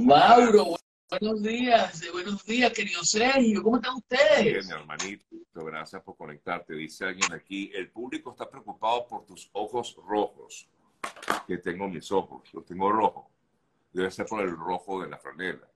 [0.00, 0.76] Mauro,
[1.08, 4.66] buenos días, buenos días, querido Sergio, ¿cómo están ustedes?
[4.66, 5.24] Bien, hermanito,
[5.54, 6.74] gracias por conectarte.
[6.74, 10.68] Dice alguien aquí, el público está preocupado por tus ojos rojos,
[11.46, 13.26] que tengo mis ojos, los tengo rojos.
[13.92, 15.68] Debe ser por el rojo de la franela.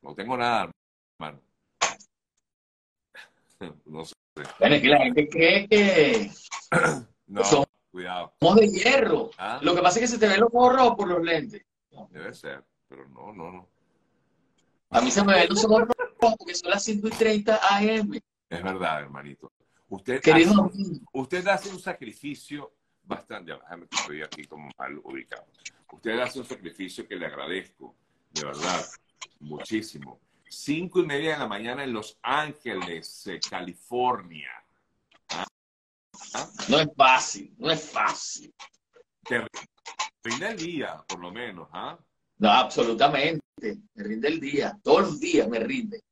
[0.00, 0.70] No tengo nada,
[1.18, 1.40] hermano.
[3.84, 4.14] No sé.
[4.58, 6.30] Bueno, es que la gente cree que
[7.26, 7.42] no,
[7.90, 8.32] cuidado.
[8.40, 9.30] somos de hierro.
[9.36, 9.60] ¿Ah?
[9.60, 11.62] Lo que pasa es que se te ven los ojos rojos por los lentes.
[12.08, 13.68] Debe ser, pero no, no, no.
[14.90, 18.20] A mí se me ven los ojos rojos porque son las 5 y 30 AM.
[18.48, 19.52] Es verdad, hermanito.
[19.88, 25.46] Usted, Querido, hace, usted hace un sacrificio bastante, déjame que estoy aquí como mal ubicado.
[25.92, 27.94] Usted hace un sacrificio que le agradezco,
[28.32, 28.84] de verdad,
[29.38, 30.20] muchísimo.
[30.48, 34.50] Cinco y media de la mañana en Los Ángeles, eh, California.
[35.30, 35.46] ¿Ah?
[36.34, 36.50] ¿Ah?
[36.68, 38.52] No es fácil, no es fácil.
[39.22, 39.46] Te
[40.24, 41.96] rinde el día, por lo menos, ¿ah?
[42.40, 43.42] No, absolutamente.
[43.94, 44.76] Me rinde el día.
[44.82, 46.02] Todos los días me rinde.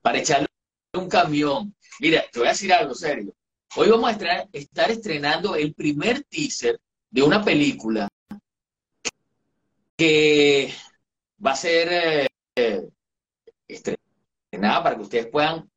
[0.00, 0.48] Para echarle
[0.94, 1.74] un camión.
[2.00, 3.34] Mira, te voy a decir algo serio.
[3.76, 8.08] Hoy vamos a estar estrenando el primer teaser de una película
[9.96, 10.72] que
[11.44, 12.88] va a ser eh,
[13.68, 15.70] estrenada para que ustedes puedan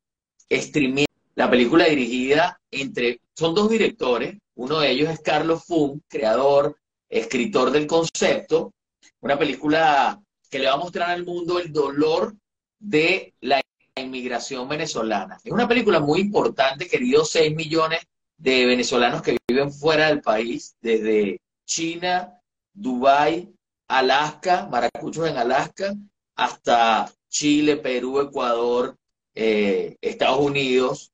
[0.50, 6.76] streamear la película dirigida entre, son dos directores, uno de ellos es Carlos Fung, creador,
[7.08, 8.72] escritor del concepto,
[9.20, 12.34] una película que le va a mostrar al mundo el dolor
[12.78, 13.60] de la
[13.96, 15.38] inmigración venezolana.
[15.42, 18.00] Es una película muy importante, queridos 6 millones
[18.36, 22.40] de venezolanos que viven fuera del país, desde China,
[22.72, 23.52] Dubái,
[23.88, 25.94] Alaska, maracuchos en Alaska,
[26.36, 28.96] hasta Chile, Perú, Ecuador,
[29.34, 31.12] eh, Estados Unidos,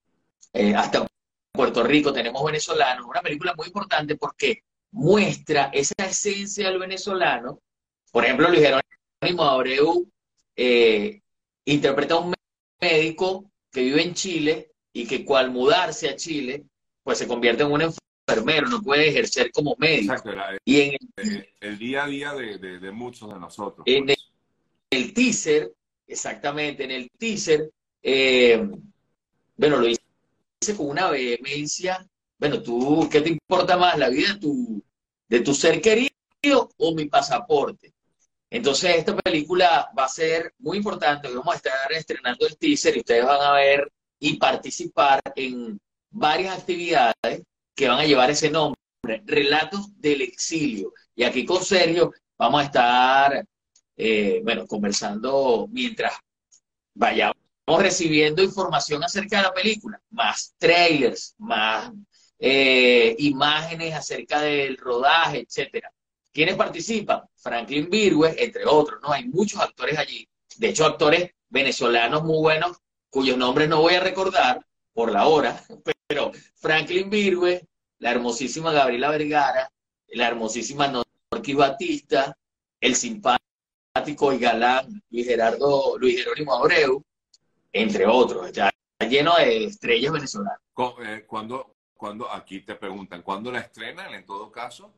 [0.52, 1.06] eh, hasta
[1.52, 3.06] Puerto Rico tenemos venezolanos.
[3.06, 7.60] Una película muy importante porque muestra esa esencia del venezolano.
[8.14, 10.08] Por ejemplo, Luis Jerónimo Abreu
[10.54, 11.20] eh,
[11.64, 12.32] interpreta a un
[12.80, 16.64] médico que vive en Chile y que cual mudarse a Chile,
[17.02, 20.14] pues se convierte en un enfermero, no puede ejercer como médico.
[20.64, 20.96] y en
[21.60, 23.82] el, día a día de, muchos de nosotros.
[23.84, 24.18] En pues.
[24.90, 25.72] el, teaser,
[26.06, 27.68] exactamente, en el teaser,
[28.00, 28.64] eh,
[29.56, 32.06] bueno, lo hice con una vehemencia.
[32.38, 34.84] Bueno, tú, ¿qué te importa más, la vida de tu,
[35.28, 37.93] de tu ser querido o mi pasaporte?
[38.54, 41.26] Entonces, esta película va a ser muy importante.
[41.28, 45.76] Vamos a estar estrenando el teaser y ustedes van a ver y participar en
[46.08, 47.42] varias actividades
[47.74, 48.78] que van a llevar ese nombre,
[49.26, 50.92] Relatos del Exilio.
[51.16, 53.44] Y aquí con Sergio vamos a estar,
[53.96, 56.14] eh, bueno, conversando mientras
[56.94, 57.34] vayamos
[57.66, 61.90] recibiendo información acerca de la película, más trailers, más
[62.38, 65.90] eh, imágenes acerca del rodaje, etcétera.
[66.34, 67.22] ¿Quiénes participan?
[67.36, 69.12] Franklin Virgüe, entre otros, ¿no?
[69.12, 70.28] Hay muchos actores allí.
[70.56, 72.76] De hecho, actores venezolanos muy buenos,
[73.08, 75.62] cuyos nombres no voy a recordar por la hora,
[76.08, 77.64] pero Franklin Virgüe,
[77.98, 79.70] la hermosísima Gabriela Vergara,
[80.08, 80.88] la hermosísima
[81.30, 82.36] Norquis Batista,
[82.80, 87.00] el simpático y galán Luis Gerardo, Luis Jerónimo Abreu,
[87.72, 88.72] entre otros, ya
[89.08, 90.58] lleno de estrellas venezolanas.
[91.04, 94.92] Eh, ¿Cuándo, cuando, aquí te preguntan, ¿cuándo la estrenan en todo caso?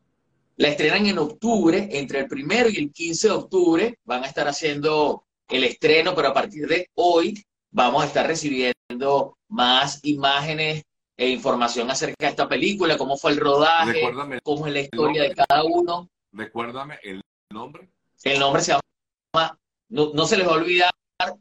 [0.56, 4.48] La estrenan en octubre, entre el primero y el 15 de octubre van a estar
[4.48, 10.82] haciendo el estreno, pero a partir de hoy vamos a estar recibiendo más imágenes
[11.16, 14.00] e información acerca de esta película, cómo fue el rodaje,
[14.42, 16.08] cómo es la historia de cada uno.
[16.32, 17.20] Recuérdame el
[17.52, 17.90] nombre.
[18.24, 19.58] El nombre se llama,
[19.88, 20.90] no, no se les va a olvidar,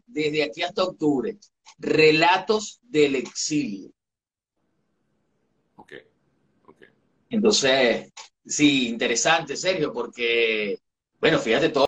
[0.05, 1.37] desde aquí hasta octubre,
[1.77, 3.91] Relatos del Exilio.
[5.75, 5.93] Ok,
[6.65, 6.83] ok.
[7.29, 8.13] Entonces,
[8.45, 10.79] sí, interesante, Sergio, porque,
[11.19, 11.88] bueno, fíjate todo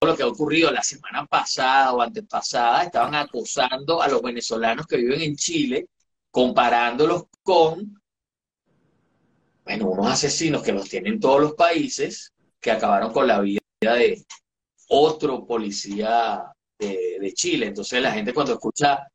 [0.00, 4.96] lo que ha ocurrido la semana pasada o antepasada, estaban acosando a los venezolanos que
[4.96, 5.88] viven en Chile,
[6.30, 8.00] comparándolos con,
[9.64, 14.24] bueno, unos asesinos que los tienen todos los países, que acabaron con la vida de
[14.88, 16.44] otro policía
[16.78, 17.66] de, Chile.
[17.66, 19.06] Entonces la gente cuando escucha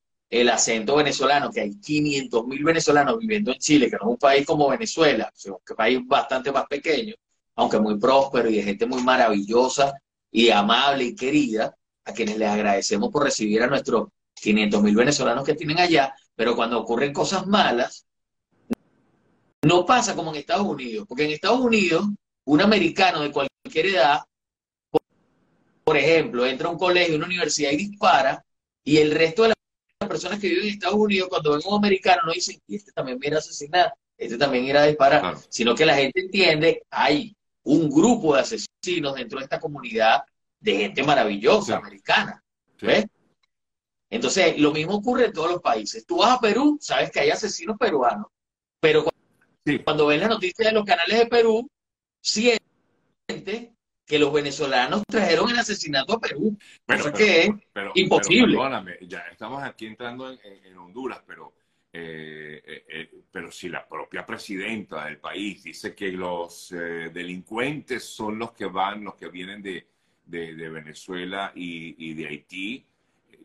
[0.42, 4.18] el acento venezolano, que hay 500 mil venezolanos viviendo en Chile, que no es un
[4.18, 7.14] país como Venezuela, es un país bastante más pequeño,
[7.56, 9.94] aunque muy próspero y de gente muy maravillosa
[10.32, 15.46] y amable y querida, a quienes les agradecemos por recibir a nuestros 500 mil venezolanos
[15.46, 18.08] que tienen allá, pero cuando ocurren cosas malas,
[19.62, 22.08] no pasa como en Estados Unidos, porque en Estados Unidos,
[22.46, 24.22] un americano de cualquier edad
[25.84, 28.44] por ejemplo, entra a un colegio, una universidad y dispara,
[28.86, 29.54] y el resto de
[30.04, 32.92] las personas que viven en Estados Unidos, cuando ven a un americano, no dicen, este
[32.92, 37.36] también viene a asesinar, este también irá a disparar, sino que la gente entiende, hay
[37.64, 40.24] un grupo de asesinos dentro de esta comunidad
[40.60, 42.44] de gente maravillosa, americana.
[42.82, 43.06] ¿Ves?
[44.10, 46.06] Entonces, lo mismo ocurre en todos los países.
[46.06, 48.28] Tú vas a Perú, sabes que hay asesinos peruanos,
[48.80, 49.06] pero
[49.84, 51.68] cuando ves las noticias de los canales de Perú,
[52.22, 52.60] sientes
[54.06, 56.58] que los venezolanos trajeron el asesinato a Perú.
[56.86, 57.52] Pero, que es
[57.96, 58.56] imposible.
[58.58, 61.54] perdóname, ya estamos aquí entrando en, Honduras, pero,
[61.92, 68.38] eh, eh, eh, pero si la propia presidenta del país dice que los delincuentes son
[68.40, 69.88] los que van, los que vienen de,
[70.26, 72.86] Venezuela y, y de Haití,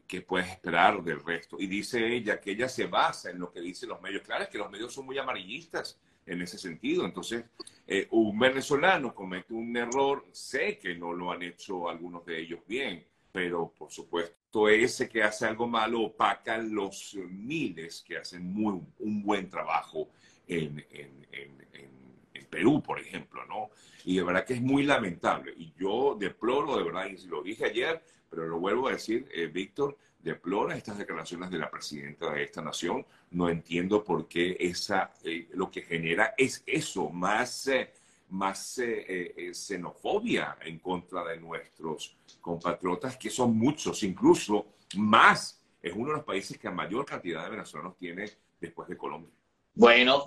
[0.06, 1.56] ¿qué puedes esperar del resto?
[1.60, 4.22] Y dice ella que ella se basa en lo que dicen los medios.
[4.22, 7.04] Claro, es que los medios son muy amarillistas en ese sentido.
[7.04, 7.44] Entonces,
[7.86, 12.60] eh, un venezolano comete un error, sé que no lo han hecho algunos de ellos
[12.66, 18.80] bien, pero por supuesto ese que hace algo malo opaca los miles que hacen muy,
[18.98, 20.08] un buen trabajo
[20.46, 23.68] en, en, en, en, Perú, por ejemplo, ¿no?
[24.06, 25.52] Y de verdad que es muy lamentable.
[25.54, 29.48] Y yo deploro, de verdad, y lo dije ayer, pero lo vuelvo a decir, eh,
[29.48, 33.04] Víctor, deplora estas declaraciones de la presidenta de esta nación.
[33.30, 37.92] No entiendo por qué esa, eh, lo que genera es eso, más, eh,
[38.30, 44.66] más eh, xenofobia en contra de nuestros compatriotas, que son muchos, incluso
[44.96, 45.60] más.
[45.80, 48.30] Es uno de los países que a mayor cantidad de venezolanos tiene
[48.60, 49.30] después de Colombia.
[49.74, 50.24] Bueno,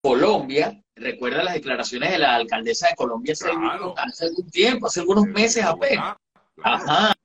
[0.00, 5.64] Colombia, recuerda las declaraciones de la alcaldesa de Colombia hace, algún, tiempo, hace algunos meses
[5.64, 6.16] apenas.
[6.62, 7.17] Ajá.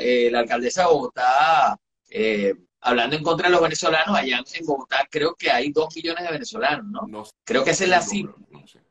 [0.00, 1.78] Eh, la alcaldesa de Bogotá,
[2.10, 6.24] eh, hablando en contra de los venezolanos, allá en Bogotá creo que hay dos millones
[6.24, 7.24] de venezolanos, ¿no?
[7.44, 8.34] creo que esa es la cifra.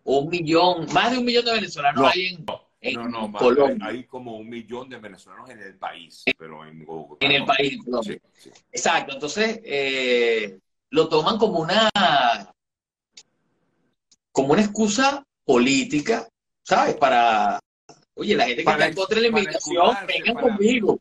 [0.03, 2.37] Un millón, más de un millón de venezolanos hay
[2.81, 3.87] en, Colombia.
[3.87, 7.25] Hay, como un millón de venezolanos en el país, pero en Bogotá.
[7.25, 7.79] En el país,
[8.71, 10.59] Exacto, entonces eh,
[10.89, 11.89] lo toman como una
[14.31, 16.27] como una excusa política,
[16.63, 16.95] ¿sabes?
[16.95, 17.59] Para
[18.21, 20.99] Oye, la gente que está en contra de la inmigración, vengan conmigo.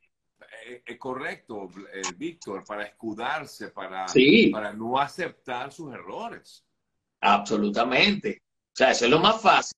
[0.67, 4.07] Es eh, correcto, eh, Víctor, para escudarse, para,
[4.51, 6.65] para no aceptar sus errores.
[7.21, 8.41] Absolutamente.
[8.73, 9.75] O sea, eso es lo más fácil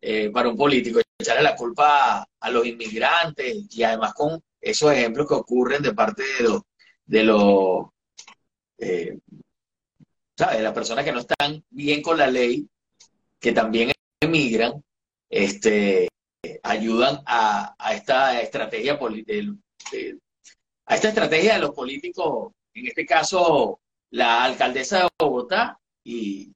[0.00, 5.26] eh, para un político, echarle la culpa a, los inmigrantes y además con esos ejemplos
[5.26, 6.62] que ocurren de parte de los,
[7.04, 7.86] de los
[10.38, 10.62] ¿sabes?
[10.62, 12.64] las personas que no están bien con la ley,
[13.40, 13.90] que también
[14.20, 14.80] emigran,
[15.28, 16.06] este,
[16.62, 18.98] ayudan a, esta estrategia
[20.86, 26.52] a esta estrategia de los políticos, en este caso la alcaldesa de Bogotá y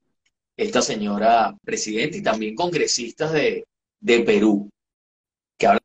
[0.57, 3.65] esta señora presidenta y también congresistas de,
[4.01, 4.71] Perú,
[5.57, 5.83] que hablan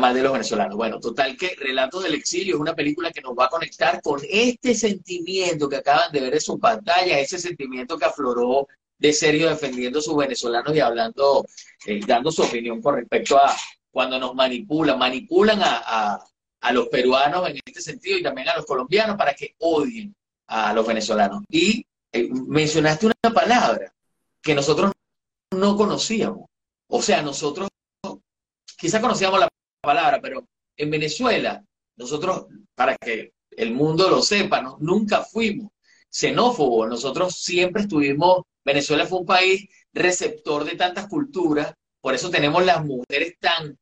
[0.00, 0.76] mal de los venezolanos.
[0.76, 4.20] Bueno, total que Relatos del Exilio es una película que nos va a conectar con
[4.28, 8.66] este sentimiento que acaban de ver en su pantalla, ese sentimiento que afloró
[9.02, 11.44] de serio defendiendo a sus venezolanos y hablando,
[11.86, 13.52] eh, dando su opinión con respecto a
[13.90, 16.24] cuando nos manipulan, manipulan a,
[16.72, 20.14] los peruanos en este sentido y también a los colombianos para que odien
[20.46, 21.42] a los venezolanos.
[21.48, 23.92] Y eh, mencionaste una palabra
[24.40, 24.92] que nosotros
[25.50, 26.48] no conocíamos.
[26.86, 27.68] O sea, nosotros
[28.78, 29.48] quizás conocíamos la
[29.80, 30.46] palabra, pero
[30.76, 31.60] en Venezuela,
[31.96, 32.46] nosotros,
[32.76, 35.72] para que el mundo lo sepa, nunca fuimos
[36.08, 42.64] xenófobos, nosotros siempre estuvimos Venezuela fue un país receptor de tantas culturas, por eso tenemos
[42.64, 43.78] las mujeres tan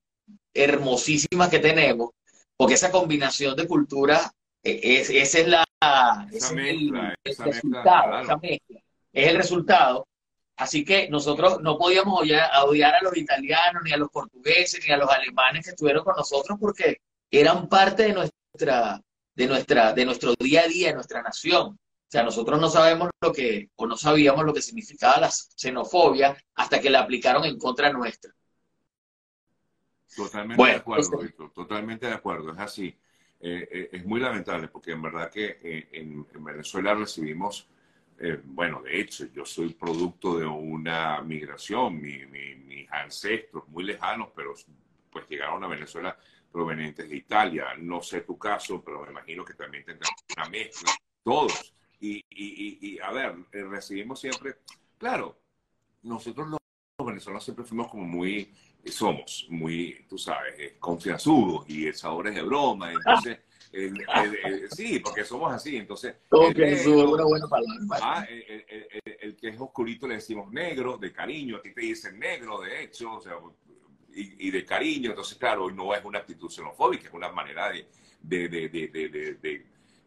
[0.53, 2.11] hermosísimas que tenemos,
[2.57, 4.31] porque esa combinación de culturas,
[4.63, 5.65] e, es, esa es la...
[6.31, 8.81] Esa mezcla, el, resultado, esa mezcla,
[9.13, 10.07] es el resultado.
[10.57, 14.93] Así que nosotros no podíamos odiar, odiar a los italianos, ni a los portugueses, ni
[14.93, 16.99] a los alemanes que estuvieron con nosotros, porque
[17.31, 19.01] eran parte de nuestra,
[19.35, 21.79] de nuestra, de nuestro día a día, de nuestra nación.
[22.11, 26.37] O sea, nosotros no sabemos lo que, o no sabíamos lo que significaba la xenofobia
[26.57, 28.35] hasta que la aplicaron en contra nuestra.
[30.17, 32.99] Totalmente de acuerdo, Víctor, totalmente de acuerdo, es así.
[33.39, 37.69] Eh, eh, es muy lamentable porque en verdad que eh, en, Venezuela recibimos,
[38.43, 44.53] bueno, de hecho, yo soy producto de una migración, mis ancestros muy lejanos, pero
[45.13, 46.19] pues llegaron a Venezuela
[46.51, 47.67] provenientes de Italia.
[47.79, 50.91] No sé tu caso, pero me imagino que también tendrán una mezcla,
[51.23, 51.73] todos.
[52.01, 54.57] Y, y, y, a ver, eh, recibimos siempre,
[54.97, 55.39] claro,
[56.03, 56.59] nosotros los,
[57.07, 58.55] venezolanos siempre fuimos como muy,
[58.87, 63.39] somos muy, tú sabes, eh, confianzudos y el sabor es de broma, entonces...
[64.73, 66.17] sí, porque somos así, entonces...
[66.57, 67.79] es una buena palabra.
[68.03, 72.61] Ah, el, que es oscurito le decimos negro, de cariño, a ti te dicen negro,
[72.63, 73.35] de hecho, o sea,
[74.13, 77.87] y, de cariño, entonces, claro, no es una actitud xenofóbica, es una manera de,
[78.21, 78.89] de, de,
[79.41, 79.67] de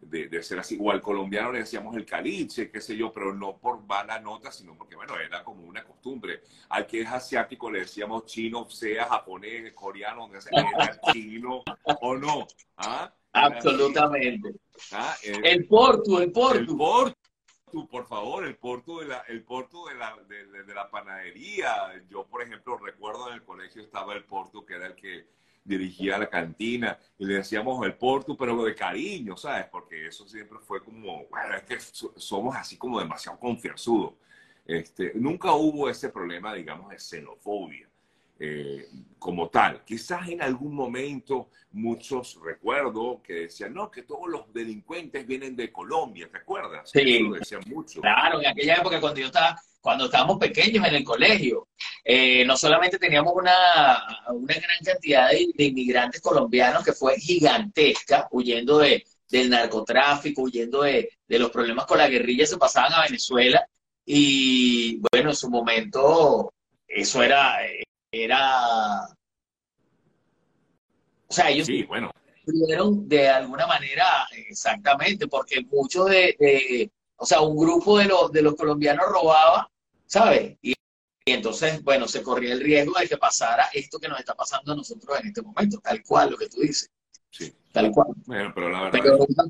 [0.09, 0.77] de, ser así.
[0.79, 4.51] O al colombiano le decíamos el caliche, qué sé yo, pero no por mala nota,
[4.51, 6.41] sino porque, bueno, era como una costumbre.
[6.69, 11.63] Al que es asiático le decíamos chino, sea japonés, coreano, era chino
[12.01, 12.47] o no.
[12.77, 13.13] ¿Ah?
[13.33, 14.53] Absolutamente.
[14.91, 15.15] ¿Ah?
[15.23, 16.57] El, el, portu, el portu.
[16.59, 20.89] El portu, por favor, el portu de la, el portu de la, de, de la
[20.89, 21.73] panadería.
[22.09, 25.27] Yo, por ejemplo, recuerdo en el colegio estaba el portu, que era el que
[25.63, 29.65] dirigía la cantina y le decíamos el portu, pero de cariño, ¿sabes?
[29.71, 31.77] Porque eso siempre fue como, bueno, es que
[32.17, 34.13] somos así como demasiado confianzudos.
[34.65, 37.87] Este, nunca hubo ese problema, digamos, de xenofobia
[38.39, 38.87] eh,
[39.19, 39.83] como tal.
[39.83, 45.71] Quizás en algún momento muchos recuerdo que decían, no, que todos los delincuentes vienen de
[45.71, 46.89] Colombia, ¿te acuerdas?
[46.91, 47.19] Sí.
[47.19, 48.01] lo decían mucho.
[48.01, 51.67] Claro, en aquella época cuando yo estaba cuando estábamos pequeños en el colegio,
[52.05, 58.77] eh, no solamente teníamos una, una gran cantidad de, inmigrantes colombianos que fue gigantesca, huyendo
[58.77, 63.67] de, del narcotráfico, huyendo de, de, los problemas con la guerrilla, se pasaban a Venezuela.
[64.05, 66.53] Y bueno, en su momento
[66.87, 67.57] eso era,
[68.09, 69.01] era...
[71.27, 72.09] O sea, ellos sí, bueno.
[72.45, 76.89] de alguna manera, exactamente, porque muchos de,
[77.23, 79.69] o sea, un grupo de los, de los colombianos robaba
[80.05, 80.57] ¿sabes?
[80.61, 80.73] Y,
[81.25, 84.75] entonces, bueno, se corría el riesgo de que pasara esto que nos está pasando a
[84.75, 86.91] nosotros en este momento, tal cual lo que tú dices.
[87.29, 87.53] Sí.
[87.71, 88.09] Tal cual.
[88.25, 88.99] Bueno, pero la verdad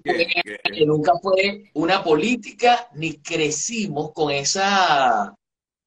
[0.03, 5.35] que, nunca fue una política ni crecimos con esa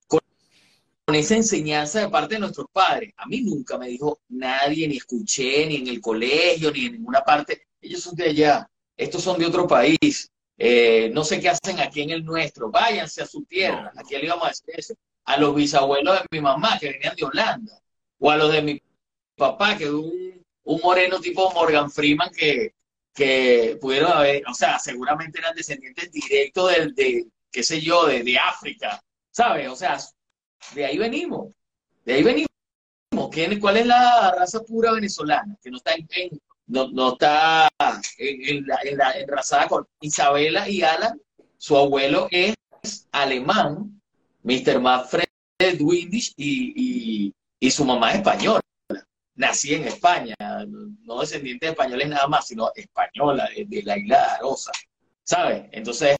[0.08, 3.14] con esa enseñanza de parte de nuestros padres.
[3.16, 7.20] A mí nunca me dijo nadie, ni escuché, ni en el colegio, ni en ninguna
[7.20, 7.68] parte.
[7.80, 10.28] Ellos son de allá, estos son de otro país.
[10.58, 14.24] Eh, no sé qué hacen aquí en el nuestro, váyanse a su tierra, aquí le
[14.24, 14.94] íbamos a decir eso,
[15.24, 17.80] a los bisabuelos de mi mamá que venían de Holanda,
[18.18, 18.82] o a los de mi
[19.36, 20.42] papá, que es un,
[20.82, 22.74] moreno tipo Morgan Freeman que,
[23.14, 28.22] que pudieron haber, o sea, seguramente eran descendientes directos de, de qué sé yo, de,
[28.22, 29.68] de África, ¿sabes?
[29.68, 29.98] O sea,
[30.74, 31.54] de ahí venimos,
[32.04, 32.46] de ahí venimos.
[33.30, 35.56] ¿Quién, ¿Cuál es la raza pura venezolana?
[35.62, 36.06] Que no está en,
[36.66, 37.68] no, no está
[38.18, 41.20] en, la, en, la, enrazada con Isabela y Alan.
[41.58, 42.54] Su abuelo es
[43.12, 44.00] alemán,
[44.42, 44.80] Mr.
[44.80, 45.26] Manfred
[45.80, 48.60] Windisch, y, y, su mamá es española.
[49.34, 54.24] Nací en España, no descendiente de españoles nada más, sino española, de, la isla de
[54.24, 54.72] Arosa,
[55.24, 55.64] ¿sabes?
[55.72, 56.16] Entonces,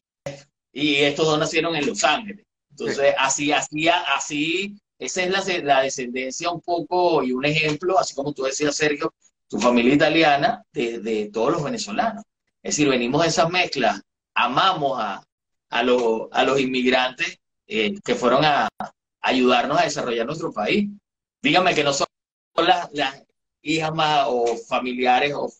[0.72, 2.44] y estos dos nacieron en Los Ángeles.
[2.70, 8.14] Entonces, así, así, así, esa es la, la descendencia un poco y un ejemplo, así
[8.14, 9.14] como tú decías, Sergio,
[9.48, 12.24] tu familia italiana de, todos los venezolanos.
[12.62, 14.00] Es decir, venimos de esas mezclas,
[14.34, 15.22] amamos a,
[15.70, 18.68] a, a los inmigrantes eh, que fueron a,
[19.20, 20.88] ayudarnos a desarrollar nuestro país.
[21.42, 22.06] Dígame que no son
[22.56, 23.22] las, las
[23.62, 25.52] hijas más o familiares o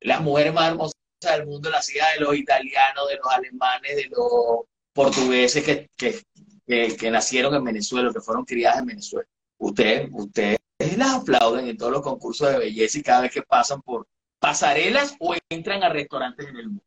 [0.00, 4.08] las mujeres más hermosas del mundo, las hijas de los italianos, de los alemanes, de
[4.10, 9.28] los portugueses que, que, que nacieron en Venezuela, que fueron criadas en Venezuela.
[9.58, 10.58] Ustedes, ustedes
[10.96, 14.06] las aplauden en todos los concursos de belleza y cada vez que pasan por
[14.38, 16.84] pasarelas o entran a restaurantes en el mundo.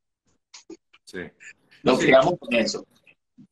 [1.03, 1.19] Sí.
[1.83, 2.85] Nos criamos con eso.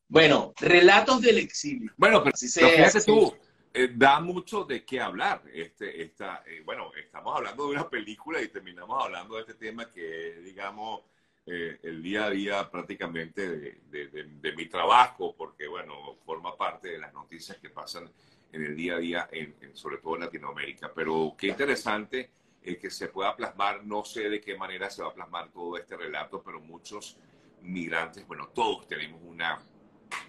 [0.08, 1.92] Bueno, relatos del exilio.
[1.96, 3.34] Bueno, pero, si fíjate tú,
[3.74, 5.44] eh, da mucho de qué hablar.
[5.54, 9.90] Este, esta, eh, bueno, estamos hablando de una película y terminamos hablando de este tema
[9.90, 11.02] que digamos,
[11.46, 16.98] eh, el día a día prácticamente de, de, mi trabajo, porque, bueno, forma parte de
[16.98, 18.10] las noticias que pasan
[18.52, 20.92] en el día a día, en, sobre todo en Latinoamérica.
[20.94, 22.30] Pero qué interesante
[22.64, 25.78] el que se pueda plasmar, no sé de qué manera se va a plasmar todo
[25.78, 27.18] este relato, pero muchos
[27.62, 29.60] migrantes, bueno, todos tenemos una,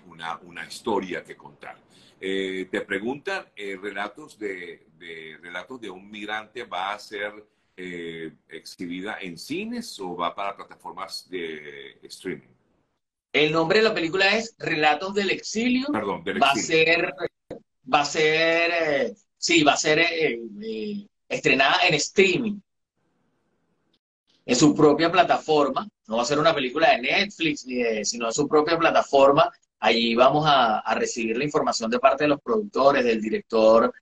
[0.07, 1.76] una, una historia que contar.
[2.21, 7.33] Eh, te preguntan, eh, relatos, de, de, relatos de un migrante va a ser
[7.76, 12.49] eh, exhibida en cines o va para plataformas de streaming?
[13.33, 15.87] El nombre de la película es Relatos del Exilio.
[15.91, 16.47] Perdón, del exilio.
[16.47, 17.14] Va a ser
[17.92, 22.61] va a ser, eh, sí, va a ser eh, eh, estrenada en streaming,
[24.44, 25.88] en su propia plataforma.
[26.06, 27.66] No va a ser una película de Netflix,
[28.04, 29.50] sino en su propia plataforma.
[29.80, 33.92] Allí vamos a, recibir la información de parte de los productores, del director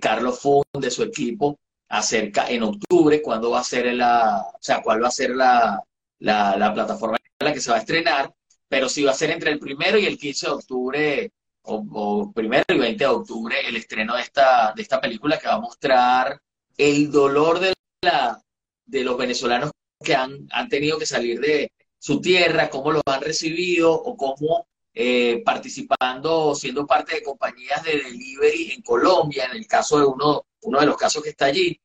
[0.00, 4.82] Carlos Fund, de su equipo, acerca en octubre, cuándo va a ser la, o sea,
[4.82, 5.82] cuál va a ser la,
[6.20, 8.32] la, la plataforma en la que se va a estrenar,
[8.68, 11.32] pero sí va a ser entre el primero y el 15 de octubre
[11.64, 15.54] o, primero y 20 de octubre el estreno de esta, de esta película que va
[15.54, 16.40] a mostrar
[16.76, 18.40] el dolor de, la,
[18.84, 19.70] de los venezolanos
[20.02, 24.66] que han, han tenido que salir de su tierra, cómo los han recibido o cómo
[24.94, 30.44] eh, participando, siendo parte de compañías de delivery en Colombia, en el caso de uno,
[30.62, 31.80] uno de los casos que está allí,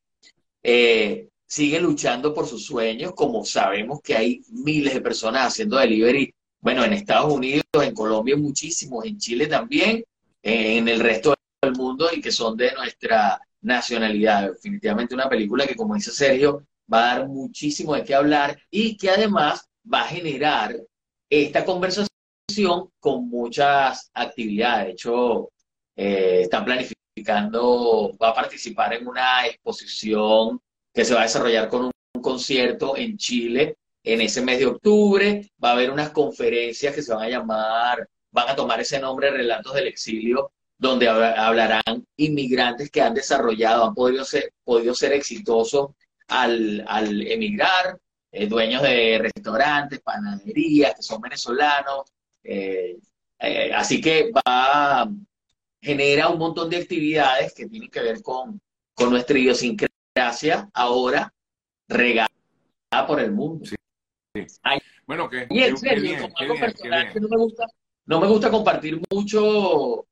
[0.62, 6.34] eh, sigue luchando por sus sueños, como sabemos que hay miles de personas haciendo delivery,
[6.60, 10.04] bueno, en Estados Unidos, en Colombia muchísimos, en Chile también,
[10.42, 14.52] en el resto del mundo y que son de nuestra nacionalidad.
[14.52, 18.96] Definitivamente una película que, como dice Sergio, va a dar muchísimo de qué hablar y
[18.96, 20.76] que además va a generar
[21.30, 22.08] esta conversación
[22.98, 24.86] con muchas actividades.
[24.86, 25.50] De hecho,
[25.96, 30.60] eh, están planificando, va a participar en una exposición
[30.92, 33.76] que se va a desarrollar con un, concierto en Chile
[34.12, 35.50] en ese mes de octubre.
[35.62, 39.30] Va a haber unas conferencias que se van a llamar, van a tomar ese nombre,
[39.30, 45.90] Relatos del Exilio, donde hablarán inmigrantes que han desarrollado, han podido ser, podido ser exitosos
[46.28, 46.84] al,
[47.26, 47.98] emigrar,
[48.32, 52.10] eh, dueños de restaurantes, panaderías, que son venezolanos.
[52.42, 52.96] Eh,
[53.40, 55.08] eh, así que va,
[55.82, 58.60] genera un montón de actividades que tienen que ver con,
[58.94, 61.32] con nuestra idiosincrasia ahora
[61.88, 62.28] regada
[63.06, 63.68] por el mundo.
[65.06, 67.66] Bueno, que, y en serio, no me gusta,
[68.06, 70.06] no me gusta compartir mucho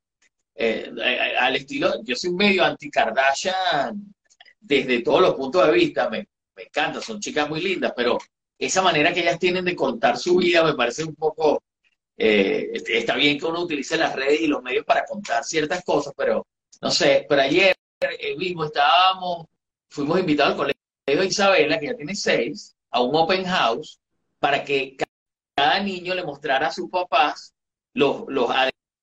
[0.57, 4.13] al estilo, yo soy medio anti-Kardashian
[4.59, 8.17] desde todos los puntos de vista, me, me encanta, son chicas muy lindas, pero
[8.57, 11.63] esa manera que ellas tienen de contar su vida me parece un poco,
[12.17, 16.13] eh, está bien que uno utilice las redes y los medios para contar ciertas cosas,
[16.17, 16.45] pero
[16.81, 19.45] no sé, pero ayer eh, mismo estábamos,
[19.89, 23.99] fuimos invitados al colegio de Isabela, que ya tiene seis, a un open house,
[24.39, 24.97] para que
[25.55, 27.53] cada niño le mostrara a sus papás
[27.93, 28.49] los, los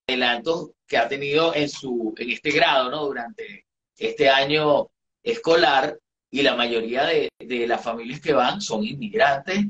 [0.09, 3.07] adelantos que ha tenido en, su, en este grado, ¿no?
[3.07, 4.89] Durante este año
[5.23, 5.99] escolar
[6.31, 7.31] y la mayoría de,
[7.67, 9.67] las familias que van son inmigrantes,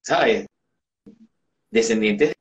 [0.00, 0.46] ¿sabes?
[1.70, 2.34] Descendientes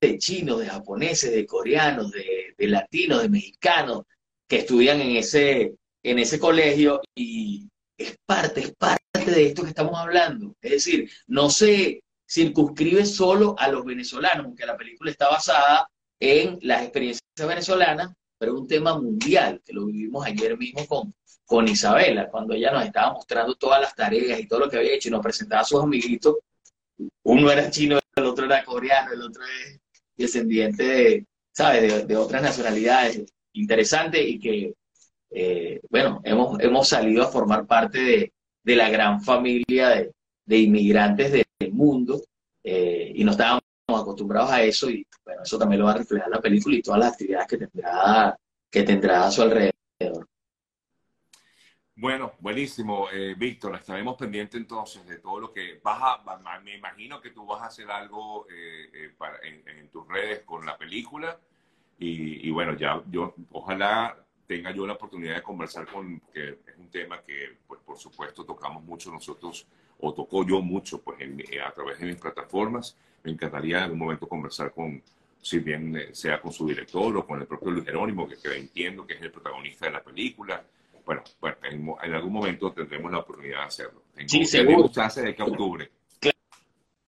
[0.00, 4.04] de chinos, de japoneses, de coreanos, de, latinos, de mexicanos,
[4.48, 7.68] que estudian en ese, en ese colegio y
[7.98, 10.54] es parte, es parte de esto que estamos hablando.
[10.60, 15.88] Es decir, no se circunscribe solo a los venezolanos, aunque la película está basada
[16.20, 21.14] en las experiencias venezolanas, pero es un tema mundial, que lo vivimos ayer mismo con,
[21.44, 24.94] con Isabela, cuando ella nos estaba mostrando todas las tareas y todo lo que había
[24.94, 26.36] hecho y nos presentaba a sus amiguitos,
[27.22, 29.80] uno era chino, el otro era coreano, el otro es
[30.16, 33.24] descendiente de, ¿sabes?, de, otras nacionalidades.
[33.52, 34.74] Interesante y que,
[35.30, 38.32] eh, bueno, hemos, hemos salido a formar parte de,
[38.66, 40.10] de la gran familia
[40.44, 42.20] de, inmigrantes del mundo
[42.62, 46.28] eh, y no estábamos acostumbrados a eso y, bueno, eso también lo va a reflejar
[46.28, 48.38] la película y todas las actividades que tendrá,
[48.70, 49.76] que tendrá a su alrededor.
[51.98, 53.74] Bueno, buenísimo, eh, Víctor.
[53.74, 56.60] Estaremos pendientes entonces de todo lo que vas a.
[56.60, 60.76] Me imagino que tú vas a hacer algo eh, eh, en, tus redes con la
[60.76, 61.40] película.
[61.98, 64.14] Y, bueno, ya yo ojalá
[64.46, 68.44] tenga yo la oportunidad de conversar con, que es un tema que, pues, por supuesto,
[68.44, 69.66] tocamos mucho nosotros,
[70.00, 72.96] o tocó yo mucho, pues, a través de mis plataformas.
[73.22, 75.02] Me encantaría en algún momento conversar con,
[75.40, 79.06] si bien sea con su director o con el propio Luis Jerónimo, que, que entiendo
[79.06, 80.62] que es el protagonista de la película
[81.06, 81.56] bueno, bueno
[82.02, 84.02] en, algún momento tendremos la oportunidad de hacerlo.
[84.26, 84.88] sí, seguro.
[84.88, 85.90] de que octubre.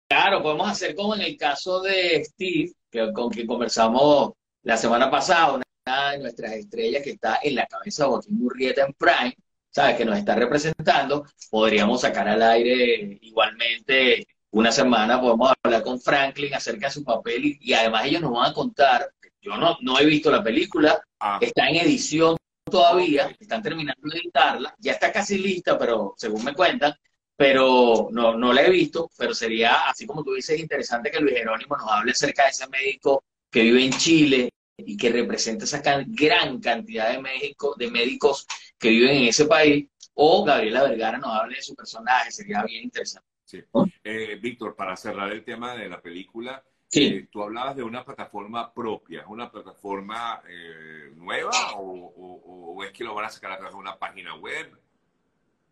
[0.09, 5.11] Claro, podemos hacer como en el caso de Steve, que, con quien conversamos la semana
[5.11, 9.37] pasada, una de nuestras estrellas que está en la cabeza de Joaquín Murrieta en Prime,
[9.76, 9.96] ¿sabes?
[9.98, 11.26] Que nos está representando.
[11.50, 17.44] Podríamos sacar al aire igualmente una semana, podemos hablar con Franklin acerca de su papel
[17.44, 19.10] y, y además ellos nos van a contar,
[19.42, 21.38] yo no, no he visto la película, ah.
[21.42, 26.54] está en edición todavía, están terminando de editarla, ya está casi lista, pero según me
[26.54, 26.94] cuentan,
[27.36, 31.34] pero no, no la he visto, pero sería, así como tú dices, interesante que Luis
[31.34, 35.82] Jerónimo nos hable acerca de ese médico que vive en Chile y que representa esa
[36.06, 38.46] gran cantidad de, México, de médicos
[38.78, 42.84] que viven en ese país, o Gabriela Vergara nos hable de su personaje, sería bien
[42.84, 43.28] interesante.
[43.44, 43.62] Sí.
[44.02, 46.62] Eh, Víctor, para cerrar el tema de la película,
[46.92, 53.04] eh, tú hablabas de una plataforma propia, ¿es una plataforma eh, nueva o, es que
[53.04, 54.70] lo van a sacar a través de una página web?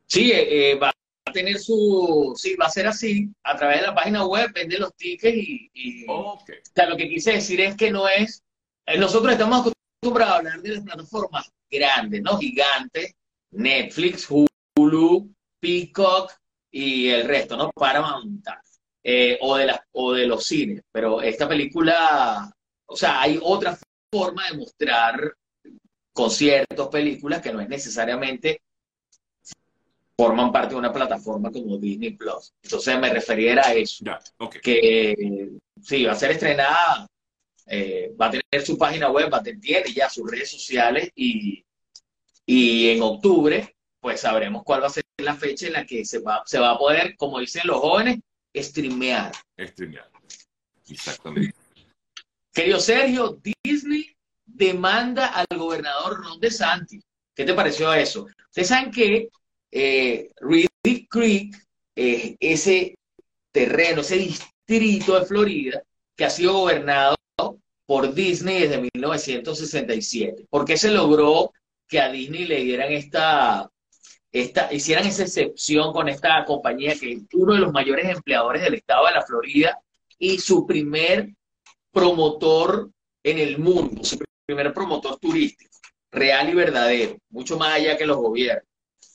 [0.07, 3.95] Sí, eh, va a tener su, sí, va a ser así, a través de la
[3.95, 6.43] página web, vende los tickets y, o
[6.75, 8.43] sea, lo que quise decir es que no es,
[8.99, 9.74] nosotros estamos
[10.05, 12.39] acostumbrados a hablar de las plataformas grandes, ¿no?
[12.39, 13.15] Gigantes,
[13.53, 14.29] Netflix,
[14.77, 16.33] Hulu, Peacock
[16.71, 17.71] y el resto, ¿no?
[17.73, 18.47] Paramount.
[19.03, 20.83] Eh, o, de o de los cines.
[20.93, 22.51] Pero esta película,
[22.87, 23.79] o sea, hay otra
[24.11, 25.35] forma de mostrar
[26.13, 28.63] conciertos, películas que no es necesariamente
[30.17, 32.53] forman parte de una plataforma como Disney Plus.
[32.63, 34.05] Entonces me referiera a eso.
[34.63, 35.51] Que
[35.83, 37.07] sí, va a ser estrenada,
[37.67, 41.65] eh, va a tener su página web, va a tener ya sus redes sociales y,
[42.47, 46.05] y en octubre, pues sabremos cuál va a ser es la fecha en la que
[46.05, 48.19] se va, se va a poder, como dicen los jóvenes,
[48.57, 49.33] streamear.
[49.59, 50.11] Streamear.
[50.89, 51.55] Exactamente.
[52.53, 57.03] Querido Sergio, Disney demanda al gobernador Ron DeSantis.
[57.35, 58.27] ¿Qué te pareció eso?
[58.49, 59.29] Ustedes saben que
[59.71, 61.57] eh, Reedy Creek,
[61.97, 62.97] eh, ese
[63.51, 65.83] terreno, ese distrito de Florida,
[66.17, 67.17] que ha sido gobernado
[67.87, 70.47] por Disney desde 1967.
[70.49, 71.53] ¿Por qué se logró
[71.87, 73.71] que a Disney le dieran esta,
[74.33, 78.75] esta, hicieran esa excepción con esta compañía que es uno de los mayores empleadores del
[78.75, 79.79] estado de la Florida
[80.19, 81.31] y su primer
[81.93, 82.91] promotor
[83.23, 85.79] en el mundo, su primer promotor turístico,
[86.11, 88.65] real y verdadero, mucho más allá que los gobiernos.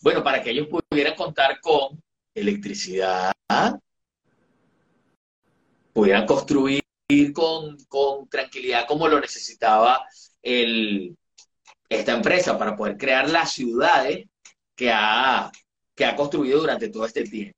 [0.01, 2.01] Bueno, para que ellos pudieran contar con
[2.33, 3.33] electricidad,
[5.91, 6.81] pudieran construir
[7.33, 10.05] con, con tranquilidad como lo necesitaba
[10.41, 11.17] el,
[11.89, 14.27] esta empresa para poder crear las ciudades
[14.75, 15.51] que ha,
[15.95, 17.57] que ha construido durante todo este tiempo.